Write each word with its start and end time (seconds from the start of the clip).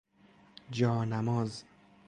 جا 0.71 1.05
نماز 1.05 1.63